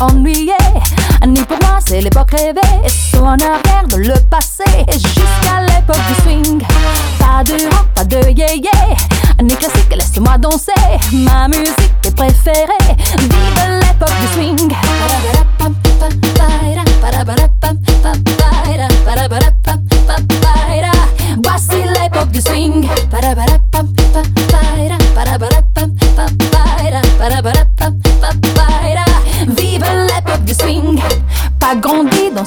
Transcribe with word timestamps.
ennuyé. 0.00 0.52
Ni 1.26 1.42
pour 1.42 1.58
moi, 1.62 1.78
c'est 1.86 2.00
l'époque 2.00 2.30
rêvée. 2.30 2.88
Saut 2.88 3.24
en 3.24 3.34
arrière 3.34 3.86
de 3.88 3.96
le 3.96 4.14
passé, 4.30 4.64
jusqu'à 4.92 5.62
l'époque 5.62 6.00
du 6.08 6.22
swing. 6.22 6.62
Pas 7.18 7.42
de 7.44 7.52
rock, 7.52 7.86
pas 7.94 8.04
de 8.04 8.16
yé-yé. 8.30 8.70
Ni 9.42 9.54
classique, 9.54 9.94
laisse-moi 9.94 10.38
danser. 10.38 10.72
Ma 11.12 11.48
musique 11.48 11.92
est 12.04 12.14
préférée. 12.14 12.95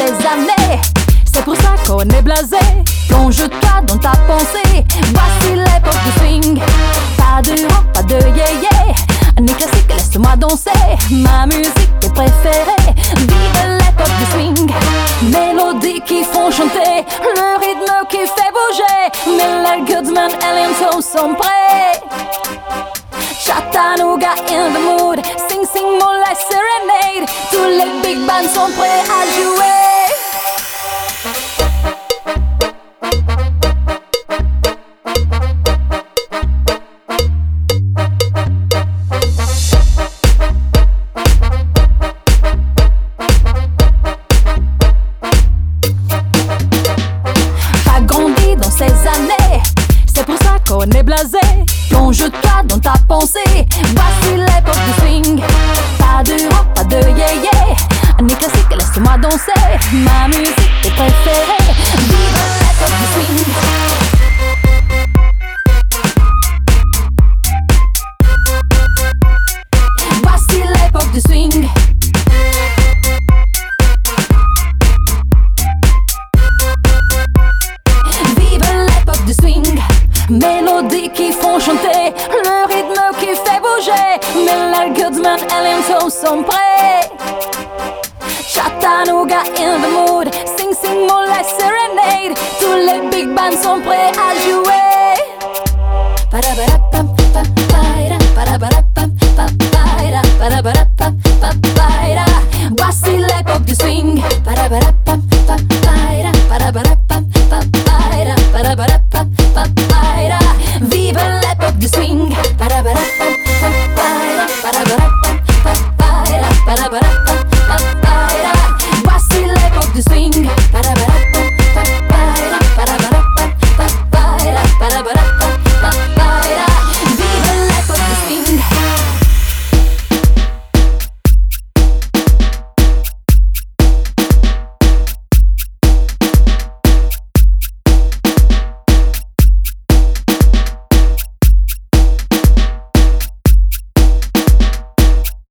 Ces 0.00 0.26
années. 0.26 0.80
C'est 1.32 1.44
pour 1.44 1.56
ça 1.56 1.74
qu'on 1.86 2.00
est 2.00 2.22
blasé. 2.22 2.56
Plonge-toi 3.08 3.74
dans 3.86 3.98
ta 3.98 4.12
pensée. 4.26 4.84
Voici 5.14 5.54
l'époque 5.54 6.02
du 6.04 6.12
swing. 6.18 6.60
Pas 7.16 7.42
de 7.42 7.62
rock, 7.62 7.86
pas 7.92 8.02
de 8.02 8.14
yé-yé. 8.14 8.94
Ni 9.40 9.52
classique, 9.52 9.90
laisse-moi 9.90 10.36
danser. 10.36 10.70
Ma 11.10 11.46
musique 11.46 11.94
est 12.02 12.14
préférée. 12.14 12.94
Vive 13.16 13.78
l'époque 13.80 14.16
du 14.18 14.26
swing. 14.32 14.72
Mélodies 15.22 16.02
qui 16.06 16.24
font 16.24 16.50
chanter. 16.50 17.04
Le 17.36 17.58
rythme 17.60 17.92
qui 18.08 18.18
fait 18.18 18.52
bouger. 18.56 19.00
Miller 19.26 19.84
Goodman, 19.86 20.30
Alien 20.48 20.72
Soul 20.78 21.02
sont 21.02 21.34
prêts. 21.34 22.00
Chattanooga 23.44 24.32
in 24.48 24.72
the 24.72 24.80
mood. 24.80 25.18
Sing, 25.48 25.64
sing, 25.72 25.88
moonlight 26.00 26.38
serenade. 26.48 27.28
Tous 27.50 27.64
les 27.64 27.90
big 28.02 28.26
bands 28.26 28.48
sont 28.54 28.70
prêts 28.76 29.02
à 29.08 29.20
jouer. 29.34 29.69
Est 50.96 51.02
blasé. 51.02 51.38
Plonge-toi 51.88 52.62
dans 52.64 52.78
ta 52.78 52.94
pensée. 53.08 53.66
Voici 53.94 54.36
l'époque 54.36 54.78
du 54.86 55.00
swing. 55.00 55.42
Pas 55.98 56.22
de 56.22 56.32
rock, 56.54 56.66
pas 56.74 56.84
de 56.84 56.96
yé-yé. 56.96 57.76
Ni 58.22 58.34
classique, 58.34 58.70
laisse-moi 58.70 59.16
danser. 59.18 59.52
Ma 59.92 60.28
musique 60.28 60.84
est 60.84 60.90
préférée. 60.90 61.74
Vive 61.98 62.38
l'époque 62.60 62.96
du 62.98 63.34
swing. 63.34 63.99
Mélodies 80.30 81.10
qui 81.10 81.32
font 81.32 81.58
chanter, 81.58 82.14
le 82.30 82.66
rythme 82.72 83.02
qui 83.18 83.26
fait 83.26 83.60
bouger. 83.60 84.20
Millard 84.36 84.90
Goodman 84.94 85.40
et 85.40 85.62
Limso 85.64 86.08
sont 86.08 86.44
prêts. 86.44 87.10
Chattanooga 88.46 89.42
in 89.58 89.80
the 89.80 89.88
mood, 89.88 90.32
Sing 90.56 90.72
Sing 90.72 91.06
Moonlight 91.08 91.46
Serenade. 91.46 92.38
Tous 92.60 92.76
les 92.76 93.00
big 93.10 93.34
bands 93.34 93.60
sont 93.60 93.80
prêts 93.80 94.12
à 94.14 94.38
jouer. 94.38 94.80